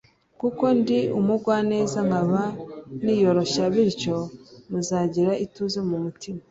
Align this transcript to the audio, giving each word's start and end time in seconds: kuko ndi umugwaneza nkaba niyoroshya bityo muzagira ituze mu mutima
kuko 0.39 0.65
ndi 0.79 0.99
umugwaneza 1.19 1.99
nkaba 2.07 2.41
niyoroshya 3.03 3.63
bityo 3.73 4.17
muzagira 4.69 5.31
ituze 5.45 5.79
mu 5.89 5.97
mutima 6.05 6.39